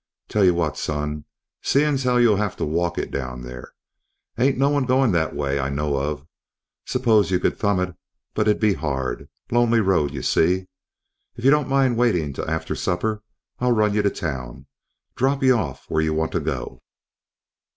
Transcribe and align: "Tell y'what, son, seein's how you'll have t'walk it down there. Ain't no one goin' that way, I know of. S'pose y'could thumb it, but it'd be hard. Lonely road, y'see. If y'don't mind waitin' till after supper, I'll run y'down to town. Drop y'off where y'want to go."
"Tell 0.29 0.43
y'what, 0.43 0.77
son, 0.79 1.25
seein's 1.61 2.05
how 2.05 2.17
you'll 2.17 2.37
have 2.37 2.57
t'walk 2.57 2.97
it 2.97 3.11
down 3.11 3.43
there. 3.43 3.75
Ain't 4.35 4.57
no 4.57 4.71
one 4.71 4.85
goin' 4.85 5.11
that 5.11 5.35
way, 5.35 5.59
I 5.59 5.69
know 5.69 5.95
of. 5.95 6.25
S'pose 6.87 7.29
y'could 7.29 7.55
thumb 7.59 7.79
it, 7.79 7.95
but 8.33 8.47
it'd 8.47 8.59
be 8.59 8.73
hard. 8.73 9.29
Lonely 9.51 9.79
road, 9.79 10.09
y'see. 10.09 10.65
If 11.35 11.45
y'don't 11.45 11.69
mind 11.69 11.97
waitin' 11.97 12.33
till 12.33 12.49
after 12.49 12.73
supper, 12.73 13.21
I'll 13.59 13.73
run 13.73 13.93
y'down 13.93 14.05
to 14.05 14.09
town. 14.19 14.65
Drop 15.15 15.43
y'off 15.43 15.85
where 15.87 16.01
y'want 16.01 16.31
to 16.31 16.39
go." 16.39 16.81